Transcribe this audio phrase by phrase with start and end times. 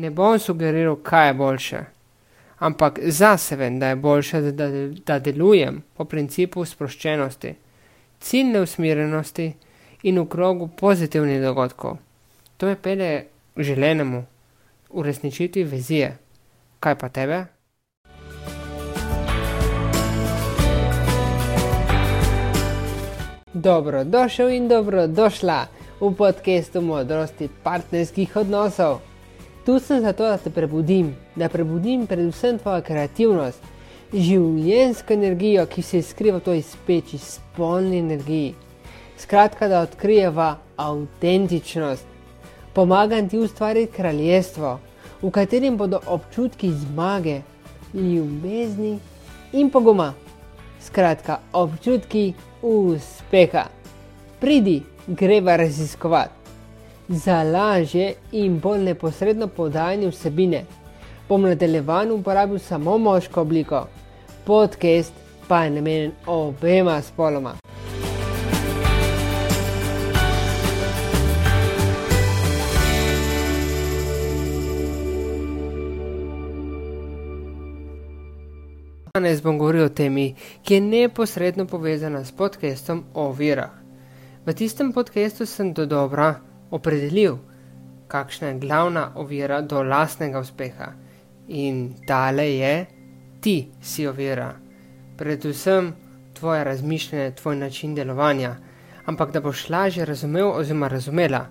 [0.00, 1.78] Ne bom sugeriral, kaj je boljše,
[2.58, 4.68] ampak zase vem, da je boljše, da,
[5.06, 7.50] da, delujem po principu sproščenosti,
[8.20, 9.52] ciljne usmerjenosti
[10.02, 11.98] in v krogu pozitivnih dogodkov.
[12.56, 13.10] To me pele
[13.54, 14.22] k želenemu,
[14.90, 16.16] uresničiti vizije.
[16.80, 17.44] Kaj pa tebe?
[23.52, 25.60] Dobrodošel in dobrodošla
[26.00, 29.09] v podkastu modrosti partnerskih odnosov.
[29.64, 33.60] Tu sem zato, da te prebudim, da prebudim predvsem tvojo kreativnost,
[34.12, 38.54] življensko energijo, ki se skriva v toj speči, spolni energiji.
[39.20, 42.08] Skratka, da odkrijeva avtentičnost.
[42.72, 44.78] Pomagam ti ustvariti kraljestvo,
[45.22, 47.42] v katerem bodo občutki zmage,
[47.94, 48.96] ljubezni
[49.52, 50.14] in poguma.
[50.80, 52.32] Skratka, občutki
[52.62, 53.68] uspeha.
[54.40, 56.39] Pridi, greva raziskovati.
[57.12, 60.64] Za lažje in bolj neposredno podajanje vsebine
[61.28, 63.86] bom nadaljevan uporabil samo moško obliko,
[64.44, 65.12] podcast
[65.48, 67.54] pa je namenjen obema spoloma.
[79.14, 83.70] Danes bom govoril o temi, ki je neposredno povezana s podcastom o virah.
[84.46, 87.36] V tistem podkastu sem do dobra opredelil,
[88.08, 90.92] kakšna je glavna ovira do lastnega uspeha.
[91.48, 92.86] In tale je,
[93.40, 94.54] ti si ovira.
[95.16, 95.92] Predvsem
[96.34, 98.56] tvoje razmišljanje, tvoj način delovanja.
[99.06, 101.46] Ampak da boš lažje razumel oziroma razumela,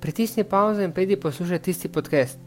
[0.00, 2.38] pritisni pauzo in pejdi poslušati tisti podcast.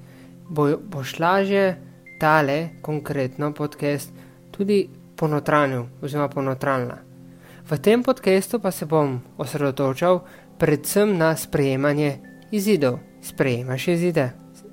[0.49, 1.81] Bo, boš lažje
[2.19, 4.11] tale konkretno podcast
[4.51, 6.97] tudi ponotranil oziroma ponotralna.
[7.69, 10.21] V tem podkastu pa se bom osredotočal
[10.59, 12.17] predvsem na sprejemanje
[12.51, 12.99] izidov.
[13.21, 14.31] Sprejemaš izide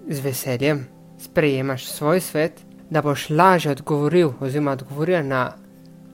[0.08, 0.86] z veseljem,
[1.18, 5.52] sprejemaš svoj svet, da boš lažje odgovoril oziroma odgovoril na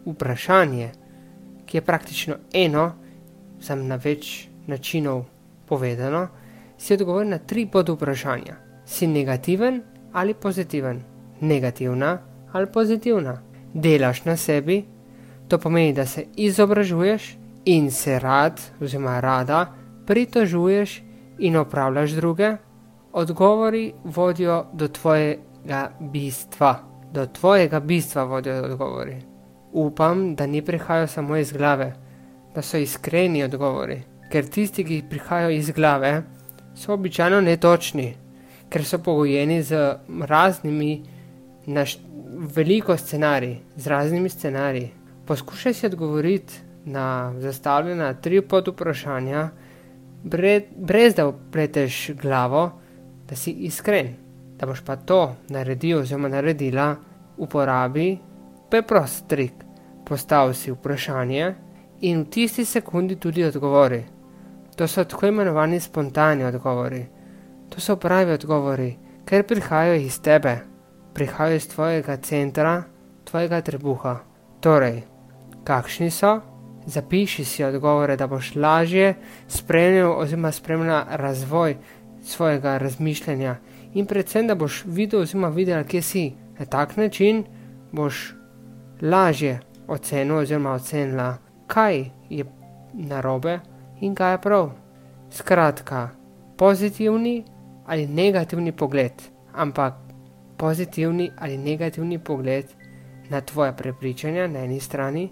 [0.06, 0.90] vprašanje,
[1.66, 2.92] ki je praktično eno,
[3.60, 5.24] sem na več načinov
[5.68, 6.28] povedano,
[6.78, 8.56] si odgovori na tri pod vprašanja.
[8.86, 9.82] Si negativen
[10.12, 11.02] ali pozitiven?
[11.40, 12.18] Negativna
[12.52, 13.42] ali pozitivna?
[13.74, 14.84] Delaš na sebi,
[15.48, 19.66] to pomeni, da se izobražuješ in se rad oziroma rada
[20.06, 21.02] pritožuješ
[21.38, 22.56] in opravljaš druge,
[23.12, 26.78] odgovori vodijo do tvojega bistva.
[27.12, 29.16] Do tvojega bistva vodijo odgovori.
[29.72, 31.92] Upam, da ni prihajajo samo iz glave,
[32.54, 36.22] da so iskreni odgovori, ker tisti, ki prihajajo iz glave,
[36.74, 38.14] so običajno netočni,
[38.68, 39.94] ker so pogojeni z
[40.26, 41.02] raznimi,
[41.66, 41.98] naš,
[42.56, 44.90] veliko scenarij, z raznimi scenariji.
[45.26, 49.48] Poskušaj si odgovoriti na zastavljena tri pod vprašanja,
[50.76, 52.70] brez da upleteš glavo,
[53.28, 54.14] da si iskren,
[54.58, 56.96] da boš pa to naredil oziroma naredila,
[57.36, 58.18] uporabi
[58.70, 59.52] preprost trik.
[60.06, 61.54] Postavi si vprašanje
[62.00, 64.04] in v tisti sekundi tudi odgovori.
[64.76, 67.06] To so tako imenovani spontani odgovori.
[67.68, 70.58] To so pravi odgovori, ker prihajajo iz tebe,
[71.14, 72.82] prihajajo iz tvojega centra,
[73.24, 74.16] tvojega trebuha.
[74.60, 75.02] Torej,
[75.64, 76.40] kakšni so?
[76.90, 79.14] Zapiši si odgovore, da boš lažje
[79.48, 81.76] spremljal oziroma spremljal razvoj
[82.22, 83.56] svojega razmišljanja
[83.94, 86.32] in predvsem, da boš videl oziroma videl, kje si.
[86.58, 87.44] Na tak način
[87.92, 88.34] boš
[89.02, 91.36] lažje ocenil oziroma ocenila,
[91.66, 92.44] kaj je
[92.92, 93.60] narobe
[94.00, 94.70] in kaj je prav.
[95.30, 96.08] Skratka,
[96.58, 97.44] pozitivni
[97.86, 99.12] ali negativni pogled,
[99.54, 99.94] ampak
[100.56, 102.64] pozitivni ali negativni pogled
[103.28, 105.30] na tvoje prepričanja na eni strani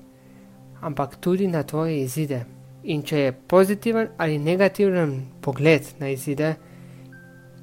[0.81, 2.45] ampak tudi na tvoje izide.
[2.83, 6.55] In če je pozitiven ali negativen pogled na izide,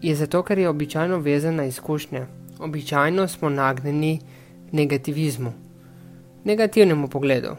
[0.01, 2.25] je zato, ker je običajno vezan na izkušnje.
[2.59, 4.19] Običajno smo nagnjeni
[4.71, 5.53] negativizmu,
[6.43, 7.55] negativnemu pogledu,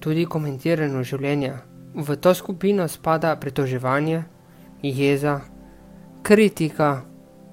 [0.00, 1.58] tudi komentiranju življenja.
[1.94, 4.22] V to skupino spada pritoževanje,
[4.82, 5.40] jeza,
[6.22, 7.02] kritika,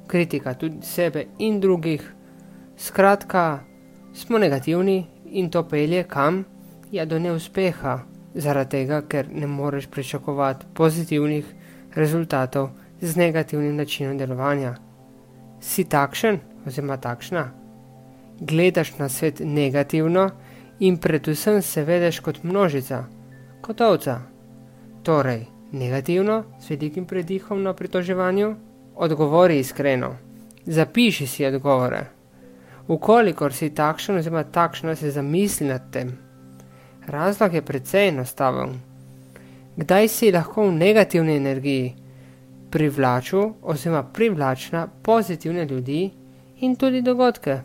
[0.07, 2.03] kritika tudi sebe in drugih.
[2.77, 3.63] Skratka,
[4.13, 6.43] smo negativni in to pelje kam?
[6.93, 7.99] Je do neuspeha,
[8.35, 11.45] zaradi tega, ker ne moreš pričakovati pozitivnih
[11.95, 12.69] rezultatov
[13.01, 14.75] z negativnim načinom delovanja.
[15.61, 16.37] Si takšen
[16.67, 17.47] oziroma takšna?
[18.39, 20.29] Gledaš na svet negativno
[20.79, 23.05] in predvsem se vedeš kot množica,
[23.61, 24.19] kot ovca.
[25.03, 28.55] Torej, negativno, s velikim predihom na pritoževanju,
[28.95, 30.15] odgovori iskreno.
[30.65, 32.05] Zapiši si odgovore.
[32.87, 36.22] Ukolikor si takšen oziroma takšna, se zamisli nad tem.
[37.07, 38.79] Razlog je precej enostaven.
[39.75, 41.95] Kdaj si lahko v negativni energiji,
[42.71, 46.11] privlačil oziroma privlačna pozitivne ljudi
[46.59, 47.59] in tudi dogodke.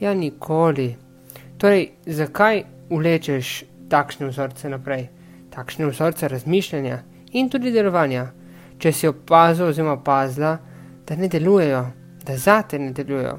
[0.00, 0.96] Ja, nikoli.
[1.58, 5.08] Torej, zakaj vlečeš takšne vzorce naprej,
[5.50, 6.98] takšne vzorce razmišljanja
[7.32, 8.26] in tudi delovanja,
[8.78, 10.58] če si opazil oziroma opazila,
[11.06, 11.84] da ne delujejo,
[12.24, 13.38] da zate ne delujejo.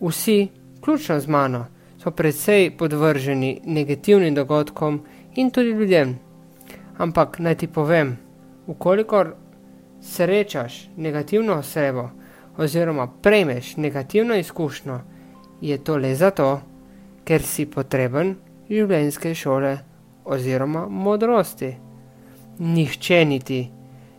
[0.00, 0.48] Vsi,
[0.80, 1.66] ključno z mano,
[2.02, 5.00] so predvsej podvrženi negativnim dogodkom
[5.34, 6.18] in tudi ljudem.
[6.98, 8.18] Ampak naj ti povem,
[8.66, 9.34] ukolikor
[10.00, 12.10] srečaš negativno osebo
[12.56, 15.00] oziroma prejmeš negativno izkušnjo,
[15.60, 16.60] je to le zato,
[17.24, 18.34] ker si potreben
[18.70, 19.78] življenjske šole
[20.24, 21.76] oziroma modrosti.
[22.58, 23.62] Nihče ni ti,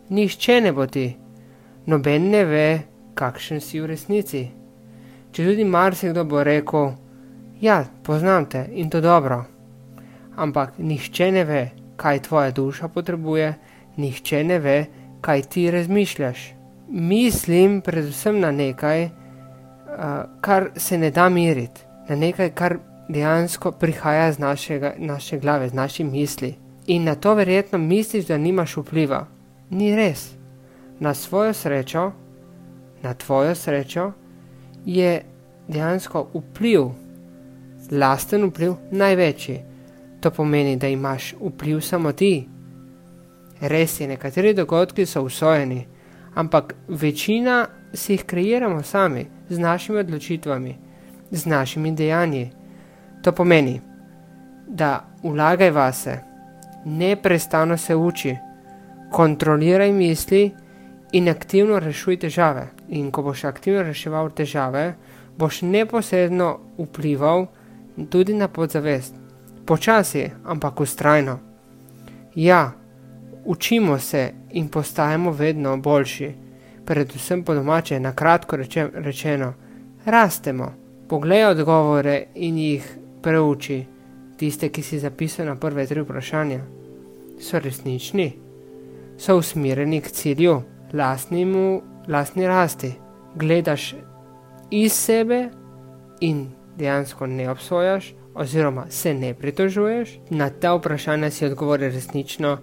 [0.10, 1.18] nihče ne bo ti,
[1.86, 2.68] noben ne ve,
[3.14, 4.48] kakšen si v resnici.
[5.32, 6.94] Če tudi marsikdo bo rekel,
[7.64, 9.44] ja, poznam te in to dobro,
[10.36, 13.54] ampak nihče ne ve, kaj tvoja duša potrebuje,
[13.98, 14.86] nihče ne ve,
[15.22, 16.54] kaj ti razmišljaš.
[16.90, 19.12] Mislim predvsem na nekaj, uh,
[20.42, 22.78] kar se ne da miriti, na nekaj, kar
[23.10, 26.56] dejansko prihaja z našega, naše glave, z naših misli.
[26.88, 29.28] In na to verjetno misliš, da nimaš vpliva.
[29.70, 30.34] Ni res.
[31.00, 32.12] Na svojo srečo,
[33.04, 34.12] na tvojo srečo,
[34.86, 35.22] je
[35.68, 37.03] dejansko vpliv,
[37.92, 39.60] lasten vpliv, največji.
[40.22, 42.48] To pomeni, da imaš vpliv samo ti.
[43.62, 45.86] Res je, nekateri dogodki so usvojeni,
[46.36, 50.76] ampak večina si jih kreiramo sami, z našimi odločitvami,
[51.32, 52.52] z našimi dejanji.
[53.24, 53.82] To pomeni,
[54.68, 56.20] da vlagaj vase,
[56.86, 58.36] neprestano se uči,
[59.12, 60.52] kontroliraj misli
[61.12, 62.68] in aktivno rešuj težave.
[62.90, 64.96] In ko boš aktivno reševal težave,
[65.38, 67.46] boš neposredno vplival
[68.10, 69.16] tudi na podzavest.
[69.66, 71.40] Počasi, ampak ustrajno.
[72.36, 72.72] Ja,
[73.46, 76.34] učimo se in postajamo vedno boljši,
[76.86, 79.54] predvsem po domače, na kratko reče, rečeno,
[80.06, 80.74] rastemo.
[81.08, 83.86] Poglej odgovore in jih preuči,
[84.38, 86.60] tiste, ki si zapisal na prve tri vprašanja.
[87.40, 88.34] So resnični,
[89.18, 90.62] so usmerjeni k cilju,
[90.94, 92.94] lastnimu, lastni rasti.
[93.36, 93.96] Gledaš
[94.72, 95.50] iz sebe
[96.20, 96.48] in
[96.78, 102.58] dejansko ne obsojaš, oziroma se ne pritožuješ, na ta vprašanja si odgovori resnično,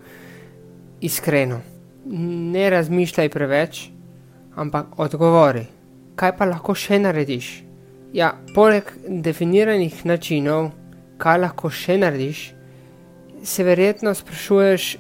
[1.01, 1.61] iskreno.
[2.05, 3.89] Ne razmišljaj preveč,
[4.55, 5.67] ampak odgovori.
[6.17, 7.51] Kaj pa lahko še narediš?
[8.13, 10.73] Ja, poleg definiranih načinov,
[11.23, 12.43] kaj lahko še narediš,
[13.43, 14.97] se verjetno sprašuješ,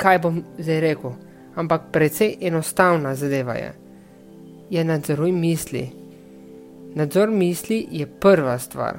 [0.00, 1.12] kaj bom zdaj rekel.
[1.56, 3.72] Ampak precej enostavna zadeva je.
[4.70, 5.86] Je nadzoruj misli.
[6.96, 8.96] Nadzor misli je prva stvar.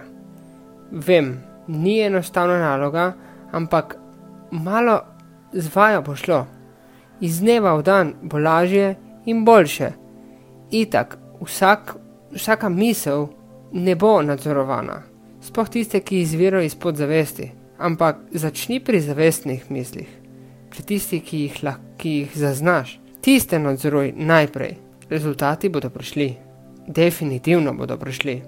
[0.91, 3.13] Vem, ni enostavna naloga,
[3.51, 3.97] ampak
[4.51, 4.99] malo
[5.53, 6.45] zvaja bo šlo.
[7.21, 8.95] Iz dneva v dan bo lažje
[9.25, 9.91] in boljše.
[10.71, 11.95] Itak, vsak,
[12.31, 13.27] vsaka misel
[13.73, 15.01] ne bo nadzorovana,
[15.41, 20.09] sploh tiste, ki izvirajo iz podzavesti, ampak začni pri zavestnih mislih,
[20.69, 21.61] pri tistih, ki jih,
[21.97, 22.99] ki jih zaznaš.
[23.21, 24.77] Tiste nadzoruj najprej,
[25.09, 26.35] rezultati bodo prišli,
[26.87, 28.41] definitivno bodo prišli.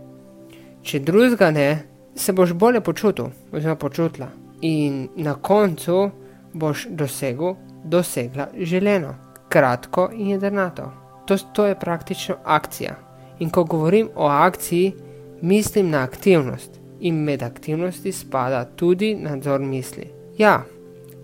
[0.83, 1.69] Če drugega ne,
[2.15, 4.29] se boš bolje počutil, oziroma počutila,
[4.61, 6.09] in na koncu
[6.53, 9.13] boš dosegel, dosegla želeno,
[9.49, 10.91] kratko in jedrnato.
[11.25, 12.95] To, to je praktično akcija.
[13.39, 14.93] In ko govorim o akciji,
[15.41, 16.79] mislim na aktivnost.
[16.99, 20.09] In med aktivnosti spada tudi nadzor misli.
[20.37, 20.63] Ja,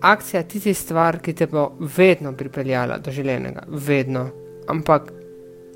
[0.00, 4.28] akcija je tisti stvar, ki te bo vedno pripeljala do želenega, vedno.
[4.68, 5.12] Ampak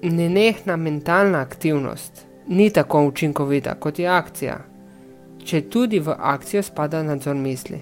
[0.09, 4.59] nenehna mentalna aktivnost ni tako učinkovita kot je akcija,
[5.45, 7.79] če tudi v akcijo spada nadzor misli.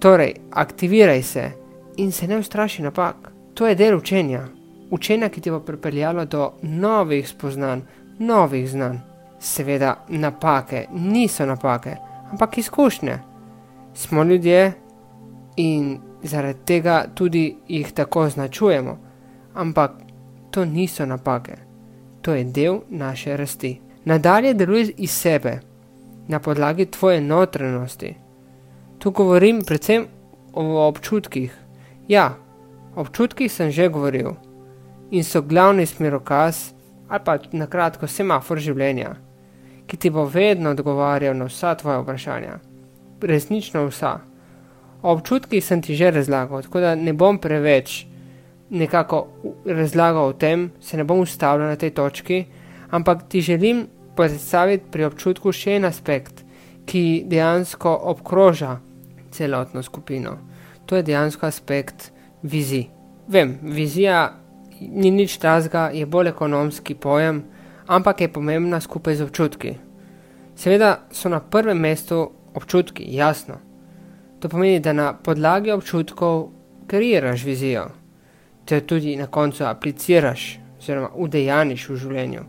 [0.00, 1.50] Torej, aktiviraj se
[1.96, 3.32] in se ne ustraši napak.
[3.54, 4.46] To je del učenja.
[4.90, 7.80] Učenja, ki ti bo pripeljalo do novih spoznanj,
[8.18, 8.96] novih znanj.
[9.40, 11.96] Seveda, napake niso napake,
[12.32, 13.18] ampak izkušnje.
[13.94, 14.72] Smo ljudje
[15.56, 18.98] in zaradi tega tudi jih tako označujemo.
[19.54, 19.92] Ampak
[20.50, 21.56] to niso napake,
[22.22, 23.80] to je del naše rasti.
[24.04, 25.60] Nadalje deluj iz sebe,
[26.28, 28.14] na podlagi tvoje notranjosti.
[28.98, 30.06] Tu govorim predvsem
[30.52, 31.54] o občutkih.
[32.08, 32.34] Ja,
[32.96, 34.34] občutki sem že govoril
[35.10, 36.72] in so glavni smerokaz
[37.08, 39.16] ali pa na kratko semafor življenja,
[39.86, 42.58] ki ti bo vedno odgovarjal na vsa tvoja vprašanja.
[43.22, 44.20] Resnično vsa.
[45.02, 48.06] Občutki sem ti že razlagal, tako da ne bom preveč
[48.70, 49.26] nekako
[49.66, 52.44] razlagal o tem, se ne bom ustavljal na tej točki,
[52.90, 53.86] ampak ti želim
[54.16, 56.44] predstaviti pri občutku še en aspekt,
[56.86, 58.78] ki dejansko obkroža
[59.30, 60.38] celotno skupino.
[60.86, 62.10] To je dejansko aspekt
[62.42, 62.88] vizij.
[63.28, 64.40] Vem, vizija
[64.80, 67.44] ni nič tazga, je bolj ekonomski pojem,
[67.86, 69.74] ampak je pomembna skupaj z občutki.
[70.56, 73.60] Seveda so na prvem mestu občutki, jasno.
[74.40, 76.50] To pomeni, da na podlagi občutkov
[76.86, 77.86] kreiraš vizijo,
[78.70, 82.42] te tudi na koncu apliciraš, oziroma udejaniš v življenju.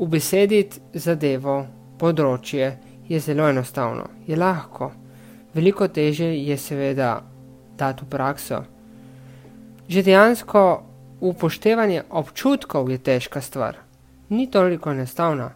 [0.00, 1.56] Ubesediti zadevo,
[2.00, 2.70] področje
[3.10, 4.88] je zelo enostavno, je lahko,
[5.52, 7.10] veliko teže je seveda
[7.76, 8.62] dati v prakso.
[9.84, 10.64] Že dejansko
[11.20, 13.82] upoštevanje občutkov je težka stvar,
[14.32, 15.52] ni toliko enostavna,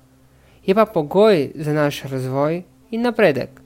[0.69, 2.61] je pa pogoj za naš razvoj
[2.93, 3.63] in napredek.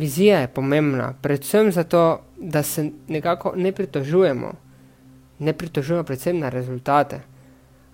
[0.00, 4.63] Vizija je pomembna, predvsem zato, da se nekako ne pritožujemo,
[5.44, 7.20] ne pritožujemo predvsem na rezultate,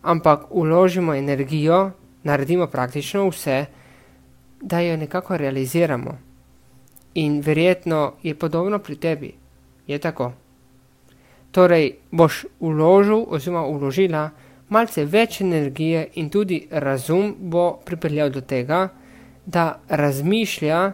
[0.02, 1.90] ampak uložimo energijo,
[2.22, 3.64] naredimo praktično vse,
[4.60, 6.18] da jo nekako realiziramo.
[7.14, 9.32] In verjetno je podobno pri tebi,
[9.86, 10.32] je tako.
[11.50, 14.30] Torej, boš uložil oziroma uložila
[14.68, 18.88] malce več energije in tudi razum bo pripeljal do tega,
[19.46, 20.92] da razmišlja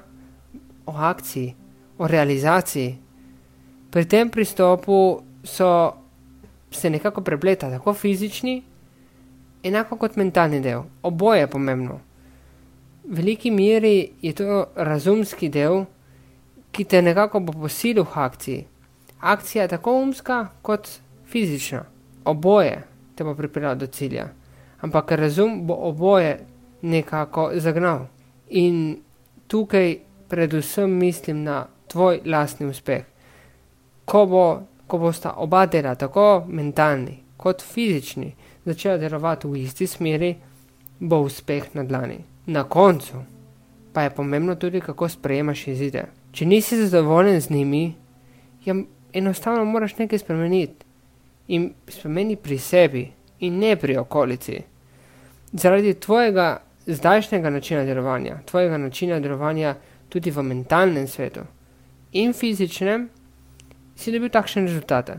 [0.86, 1.54] o akciji,
[1.98, 2.96] o realizaciji.
[3.90, 5.70] Pri tem pristopu so
[6.76, 8.62] se nekako prepleta tako fizični,
[9.62, 10.82] enako kot mentalni del.
[11.02, 12.00] Oboje je pomembno.
[13.04, 15.84] V veliki meri je to razumski del,
[16.72, 18.64] ki te nekako bo posilil v akciji.
[19.20, 20.88] Akcija je tako umska kot
[21.26, 21.84] fizična.
[22.24, 22.82] Oboje
[23.14, 24.28] te bo pripeljalo do cilja.
[24.80, 26.38] Ampak razum bo oboje
[26.82, 28.06] nekako zagnal.
[28.48, 28.98] In
[29.46, 33.04] tukaj predvsem mislim na tvoj lastni uspeh.
[34.04, 38.32] Ko, bo, ko bosta oba dela, tako mentalni kot fizični,
[38.64, 40.34] začela delovati v isti smeri,
[41.00, 42.18] bo uspeh na dlani.
[42.46, 43.22] Na koncu
[43.92, 46.04] pa je pomembno tudi, kako sprejemaš izide.
[46.32, 47.94] Če nisi zadovoljen z njimi,
[48.64, 48.74] ja,
[49.12, 50.84] enostavno moraš nekaj spremeniti.
[51.48, 53.06] In spremeni pri sebi,
[53.40, 54.60] in ne pri okolici.
[55.52, 59.74] Zaradi tvojega zdajšnjega načina delovanja, tvojega načina delovanja
[60.08, 61.40] tudi v mentalnem svetu
[62.12, 63.08] in fizičnem,
[63.96, 65.18] si dobil takšne rezultate.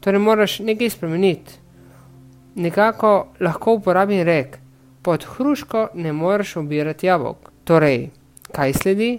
[0.00, 1.52] Torej, moraš nekaj spremeniti.
[2.54, 4.58] Nekako lahko uporabim rek,
[5.02, 7.50] pod hruško ne moreš obirati jabolk.
[7.64, 8.10] Torej,
[8.52, 9.18] kaj sledi?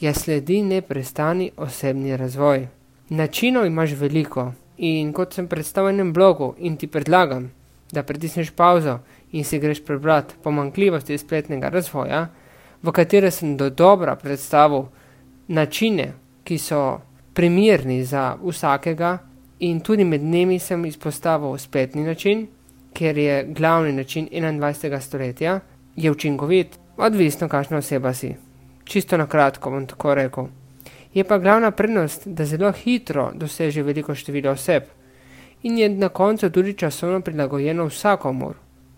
[0.00, 2.66] Ja, sledi neprestani osebni razvoj.
[3.08, 7.50] Načinov imaš veliko in kot sem predstavil na blogu in ti predlagam,
[7.92, 8.98] da pritisneš pauzo
[9.32, 12.28] in si greš prebrati pomankljivosti spletnega razvoja,
[12.82, 14.88] v kateri sem do dobra predstavil
[15.48, 16.12] načine,
[16.44, 17.00] ki so
[17.36, 19.18] primirni za vsakega,
[19.58, 22.46] in tudi med njimi sem izpostavil spletni način,
[22.92, 25.00] ker je glavni način 21.
[25.00, 25.60] stoletja,
[25.96, 28.34] je učinkovit, odvisno, kakšna oseba si.
[28.84, 30.46] Čisto na kratko bom tako rekel.
[31.14, 34.82] Je pa glavna prednost, da zelo hitro doseže veliko število oseb
[35.62, 38.54] in je na koncu tudi časovno prilagojeno vsakomur.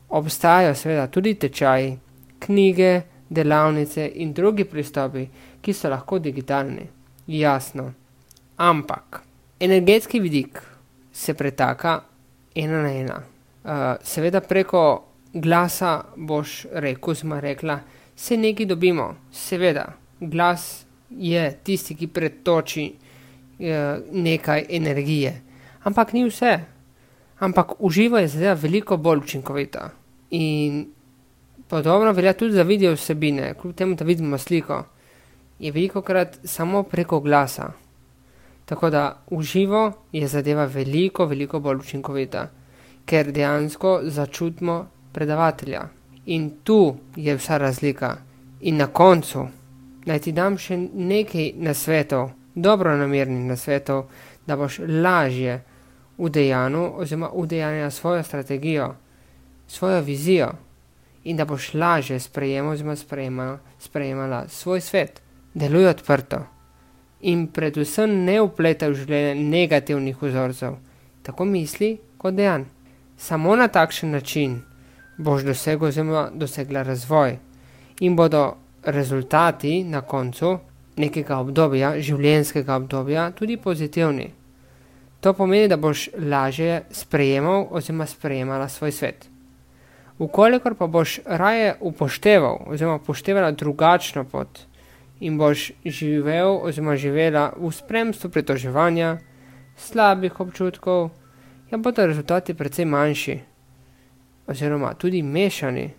[0.09, 1.99] Obstajajo seveda tudi tečaji,
[2.38, 5.26] knjige, delavnice in drugi pristopi,
[5.61, 6.87] ki so lahko digitalni.
[7.26, 7.92] Jasno.
[8.58, 9.22] Ampak
[9.60, 10.58] energetski vidik
[11.12, 12.00] se pretaka
[12.54, 13.22] ena na ena.
[13.64, 13.70] Uh,
[14.02, 17.78] seveda preko glasa boš rekel, zma rekla,
[18.16, 19.14] se nekaj dobimo.
[19.32, 25.36] Seveda, glas je tisti, ki pretoči uh, nekaj energije.
[25.84, 26.58] Ampak ni vse.
[27.38, 29.90] Ampak uživo je zdaj veliko bolj učinkovita.
[30.30, 30.86] In
[31.68, 34.84] podobno velja tudi za video vsebine, kljub temu, da vidimo sliko,
[35.58, 37.72] je veliko krat samo preko glasa.
[38.68, 42.48] Tako da uživo je zadeva veliko, veliko bolj učinkovita,
[43.06, 45.87] ker dejansko začutimo predavatelja.
[46.26, 48.16] In tu je vsa razlika.
[48.60, 49.46] In na koncu
[50.04, 54.04] naj ti dam še nekaj nasvetov, dobro namernih nasvetov,
[54.46, 55.62] da boš lažje
[56.18, 58.90] v dejanju oziroma udejanja svojo strategijo,
[59.68, 60.52] svojo vizijo
[61.25, 65.22] in da boš lažje sprejemal oziroma sprejemala, sprejemala svoj svet.
[65.54, 66.44] Deluj odprto
[67.20, 70.78] in predvsem ne upletaj v življenje negativnih vzorcev,
[71.22, 72.64] tako misli kot dejanj.
[73.18, 74.60] Samo na takšen način
[75.18, 77.38] boš dosegel oziroma dosegla razvoj
[78.00, 80.58] in bodo rezultati na koncu
[80.96, 84.30] nekega obdobja, življenjskega obdobja, tudi pozitivni.
[85.20, 89.26] To pomeni, da boš lažje sprejemal oziroma sprejemala svoj svet.
[90.18, 94.67] Ukolikor pa boš raje upošteval oziroma upoštevala drugačno pot
[95.20, 99.18] in boš živel oziroma živela v spremstvu pritoževanja,
[99.76, 101.10] slabih občutkov,
[101.70, 103.38] ja bodo rezultati precej manjši
[104.46, 105.90] oziroma tudi mešani.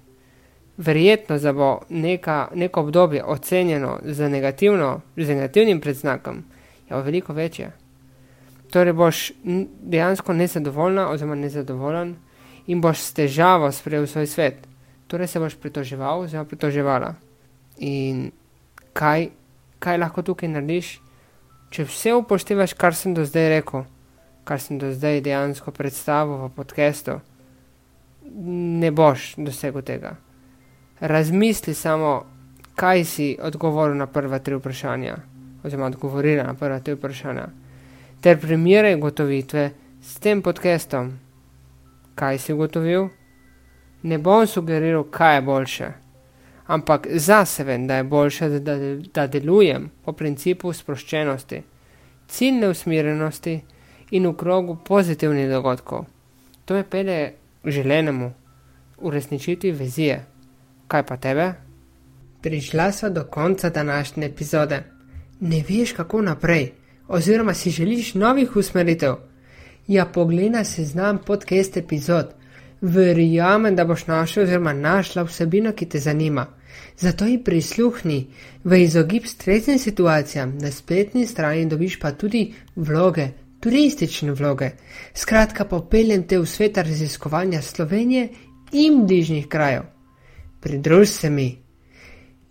[0.77, 4.29] Verjetno, da bo neka, neko obdobje ocenjeno z,
[5.15, 6.37] z negativnim predznakom,
[6.89, 7.71] je ja, veliko večje.
[8.71, 9.31] torej boš
[9.81, 12.15] dejansko nezadovoljna oziroma nezadovoljen
[12.67, 14.55] in boš s težavo sprejel svoj svet.
[15.07, 17.13] Torej se boš pritoževal oziroma pritoževala.
[17.77, 18.31] In
[18.93, 19.29] kaj,
[19.79, 20.99] kaj lahko tukaj narediš,
[21.69, 23.85] če vse upoštevaš, kar sem do zdaj rekel,
[24.43, 27.19] kar sem do zdaj dejansko predstavil v podkastu,
[28.81, 30.15] ne boš dosegel tega.
[30.99, 32.23] Razmisli samo,
[32.75, 35.15] kaj si odgovoril na prva tri vprašanja,
[35.63, 37.47] oziroma odgovorila na prva tri vprašanja,
[38.21, 39.69] ter primerjaj gotovitve
[40.01, 41.13] s tem podkastom.
[42.19, 43.07] Kaj si ugotovil?
[44.03, 45.89] Ne bom sugeriral, kaj je boljše
[46.69, 51.63] ampak zase vem, da je boljše, da, da, da delujem po principu sproščenosti,
[52.29, 53.55] ciljne usmerjenosti
[54.11, 56.05] in v krogu pozitivnih dogodkov.
[56.65, 57.31] To me pele
[57.65, 58.33] želenemu
[58.97, 60.19] uresničiti vizije.
[60.87, 61.47] Kaj pa tebe?
[62.41, 64.83] Prišla sva do konca današnje epizode.
[65.39, 66.71] Ne veš, kako naprej,
[67.07, 69.15] oziroma si želiš novih usmeritev.
[69.87, 72.29] Ja, poglej se znam podcast epizod.
[72.81, 76.58] Verjamem, da boš našel oziroma našla vsebino, ki te zanima.
[76.99, 78.27] Zato ji prisluhni
[78.63, 83.27] v izogib stresnim situacijam, na spletni strani dobiš pa tudi vloge,
[83.59, 84.71] turistične vloge.
[85.13, 88.29] Skratka, popeljem te v svet raziskovanja Slovenije
[88.71, 89.83] in bližnjih krajev.
[90.61, 91.57] Pridruž se mi.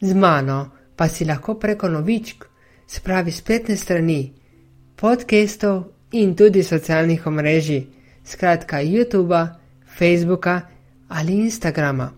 [0.00, 2.44] Z mano pa si lahko preko novičk,
[2.86, 4.32] spravi spletne strani,
[4.96, 7.86] podcastov in tudi socialnih omrežij,
[8.24, 9.46] skratka YouTube,
[9.98, 10.60] Facebooka
[11.08, 12.17] ali Instagrama.